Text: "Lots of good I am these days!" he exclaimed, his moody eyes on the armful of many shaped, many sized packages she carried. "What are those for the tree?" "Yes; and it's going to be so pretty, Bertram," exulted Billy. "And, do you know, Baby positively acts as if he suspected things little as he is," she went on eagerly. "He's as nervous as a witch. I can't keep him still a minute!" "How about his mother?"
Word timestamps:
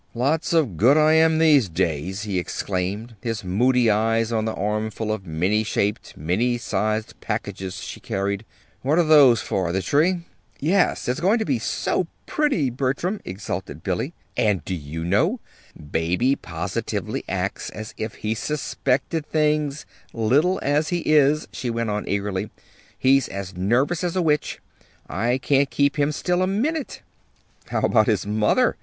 "Lots 0.15 0.51
of 0.51 0.77
good 0.77 0.97
I 0.97 1.13
am 1.13 1.37
these 1.37 1.69
days!" 1.69 2.23
he 2.23 2.39
exclaimed, 2.39 3.15
his 3.21 3.43
moody 3.43 3.87
eyes 3.91 4.31
on 4.31 4.45
the 4.45 4.53
armful 4.55 5.11
of 5.11 5.27
many 5.27 5.63
shaped, 5.63 6.17
many 6.17 6.57
sized 6.57 7.13
packages 7.21 7.75
she 7.75 7.99
carried. 7.99 8.43
"What 8.81 8.97
are 8.97 9.03
those 9.03 9.41
for 9.41 9.71
the 9.71 9.79
tree?" 9.83 10.21
"Yes; 10.59 11.07
and 11.07 11.13
it's 11.13 11.21
going 11.21 11.37
to 11.37 11.45
be 11.45 11.59
so 11.59 12.07
pretty, 12.25 12.71
Bertram," 12.71 13.21
exulted 13.25 13.83
Billy. 13.83 14.15
"And, 14.35 14.65
do 14.65 14.73
you 14.73 15.03
know, 15.05 15.39
Baby 15.77 16.35
positively 16.35 17.23
acts 17.29 17.69
as 17.69 17.93
if 17.95 18.15
he 18.15 18.33
suspected 18.33 19.23
things 19.27 19.85
little 20.13 20.57
as 20.63 20.89
he 20.89 21.01
is," 21.01 21.47
she 21.53 21.69
went 21.69 21.91
on 21.91 22.07
eagerly. 22.09 22.49
"He's 22.97 23.27
as 23.27 23.55
nervous 23.55 24.03
as 24.03 24.15
a 24.15 24.21
witch. 24.23 24.61
I 25.07 25.37
can't 25.37 25.69
keep 25.69 25.97
him 25.99 26.11
still 26.11 26.41
a 26.41 26.47
minute!" 26.47 27.03
"How 27.67 27.81
about 27.81 28.07
his 28.07 28.25
mother?" 28.25 28.77